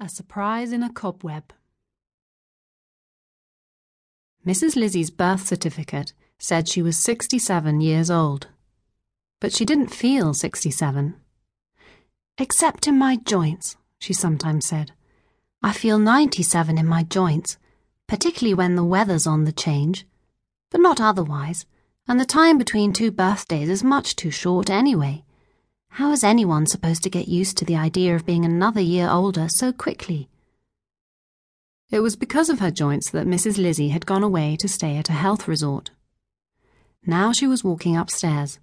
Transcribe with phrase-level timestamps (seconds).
[0.00, 1.52] A surprise in a cobweb.
[4.46, 4.76] Mrs.
[4.76, 8.46] Lizzie's birth certificate said she was 67 years old.
[9.40, 11.16] But she didn't feel 67.
[12.38, 14.92] Except in my joints, she sometimes said.
[15.64, 17.58] I feel 97 in my joints,
[18.06, 20.06] particularly when the weather's on the change,
[20.70, 21.66] but not otherwise,
[22.06, 25.24] and the time between two birthdays is much too short anyway.
[25.98, 29.48] How is anyone supposed to get used to the idea of being another year older
[29.48, 30.28] so quickly?
[31.90, 33.58] It was because of her joints that Mrs.
[33.58, 35.90] Lizzie had gone away to stay at a health resort.
[37.04, 38.60] Now she was walking upstairs.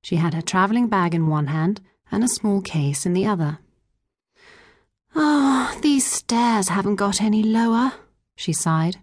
[0.00, 1.80] She had her travelling bag in one hand
[2.12, 3.58] and a small case in the other.
[5.16, 7.94] Oh, these stairs haven't got any lower,
[8.36, 8.98] she sighed.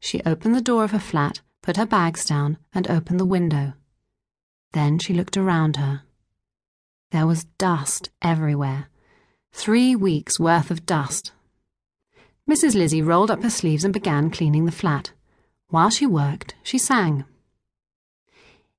[0.00, 3.74] She opened the door of her flat, put her bags down, and opened the window.
[4.72, 6.05] Then she looked around her.
[7.10, 8.88] There was dust everywhere.
[9.52, 11.32] Three weeks' worth of dust.
[12.48, 12.74] Mrs.
[12.74, 15.12] Lizzie rolled up her sleeves and began cleaning the flat.
[15.68, 17.24] While she worked, she sang.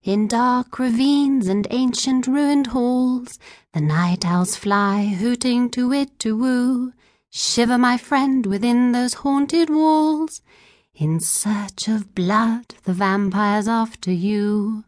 [0.03, 3.39] In dark ravines and ancient ruined halls,
[3.73, 6.94] the night owls fly, hooting to it to woo.
[7.30, 10.41] Shiver, my friend, within those haunted walls.
[10.95, 14.86] In search of blood, the vampire's after you.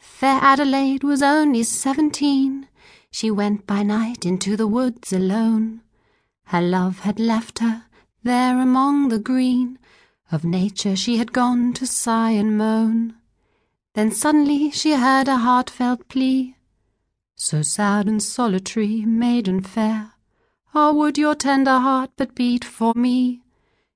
[0.00, 2.66] Fair Adelaide was only seventeen.
[3.10, 5.82] She went by night into the woods alone.
[6.44, 7.84] Her love had left her
[8.22, 9.78] there among the green.
[10.32, 13.14] Of nature she had gone to sigh and moan.
[13.94, 16.56] Then suddenly she heard a heartfelt plea.
[17.36, 20.12] So sad and solitary, maiden fair,
[20.74, 23.42] ah, would your tender heart but beat for me?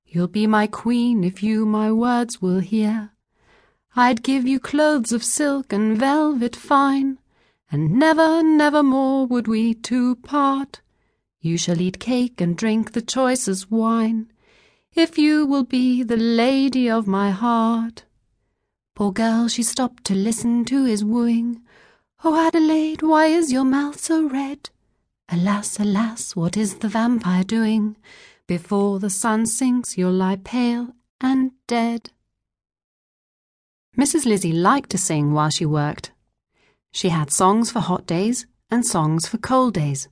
[0.05, 3.14] You'll be my queen if you my words will hear.
[3.97, 7.19] I'd give you clothes of silk and velvet fine,
[7.70, 10.81] and never, never more would we two part.
[11.41, 14.33] You shall eat cake and drink the choicest wine,
[14.95, 18.05] if you will be the lady of my heart.
[18.97, 21.62] Poor girl, she stopped to listen to his wooing.
[22.25, 24.71] Oh, Adelaide, why is your mouth so red?
[25.28, 27.97] Alas, alas, what is the vampire doing?
[28.49, 32.11] Before the sun sinks, you'll lie pale and dead.
[33.97, 34.27] Mrs.
[34.27, 36.10] Lizzie liked to sing while she worked.
[36.93, 40.09] She had songs for hot days and songs for cold days.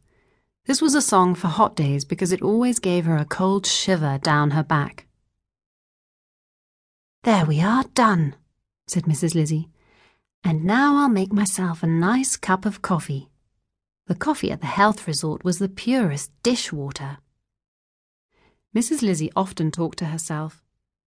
[0.67, 4.19] This was a song for hot days because it always gave her a cold shiver
[4.19, 5.07] down her back.
[7.25, 8.37] There we are, done,
[8.87, 9.35] said Mrs.
[9.35, 9.69] Lizzie.
[10.45, 13.31] And now I'll make myself a nice cup of coffee.
[14.07, 17.19] The coffee at the health resort was the purest dishwater.
[18.77, 19.03] Mrs.
[19.03, 20.63] Lizzie often talked to herself.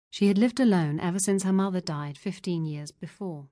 [0.10, 3.50] She had lived alone ever since her mother died fifteen years before.